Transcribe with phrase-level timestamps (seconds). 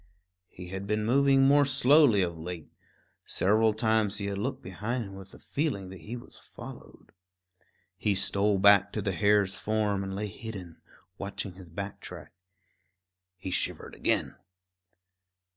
[0.47, 2.71] He had been moving more slowly of late;
[3.23, 7.11] several times he had looked behind him with the feeling that he was followed.
[7.97, 10.81] He stole back to the hare's form and lay hidden,
[11.19, 12.33] watching his back track.
[13.37, 14.37] He shivered again.